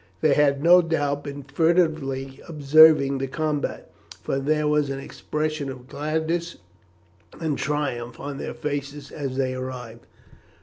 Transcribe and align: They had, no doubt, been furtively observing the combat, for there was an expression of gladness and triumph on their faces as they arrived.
They 0.21 0.33
had, 0.33 0.63
no 0.63 0.81
doubt, 0.81 1.23
been 1.25 1.43
furtively 1.43 2.41
observing 2.47 3.19
the 3.19 3.27
combat, 3.27 3.91
for 4.23 4.39
there 4.39 4.67
was 4.67 4.89
an 4.89 4.97
expression 4.97 5.69
of 5.69 5.87
gladness 5.87 6.55
and 7.39 7.55
triumph 7.55 8.19
on 8.19 8.39
their 8.39 8.55
faces 8.55 9.11
as 9.11 9.37
they 9.37 9.53
arrived. 9.53 10.07